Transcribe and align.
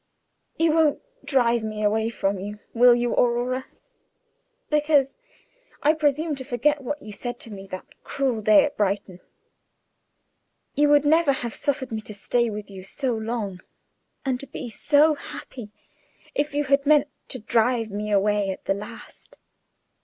You 0.57 0.71
won't 0.71 0.99
drive 1.23 1.63
me 1.63 1.83
away 1.83 2.09
from 2.09 2.39
you, 2.39 2.57
will 2.73 2.95
you, 2.95 3.11
Aurora, 3.13 3.67
because 4.71 5.13
I 5.83 5.93
presume 5.93 6.35
to 6.37 6.43
forget 6.43 6.81
what 6.81 7.03
you 7.03 7.11
said 7.13 7.39
to 7.41 7.51
me 7.53 7.67
that 7.67 7.85
cruel 8.03 8.41
day 8.41 8.65
at 8.65 8.75
Brighton? 8.75 9.19
You 10.75 10.89
would 10.89 11.05
never 11.05 11.31
have 11.31 11.53
suffered 11.53 11.91
me 11.91 12.01
to 12.01 12.15
stay 12.15 12.49
with 12.49 12.67
you 12.67 12.83
so 12.83 13.13
long, 13.15 13.61
and 14.25 14.39
to 14.39 14.47
be 14.47 14.71
so 14.71 15.13
happy, 15.13 15.69
if 16.33 16.55
you 16.55 16.63
had 16.63 16.87
meant 16.87 17.07
to 17.27 17.37
drive 17.37 17.91
me 17.91 18.11
away 18.11 18.49
at 18.49 18.65
the 18.65 18.73
last! 18.73 19.37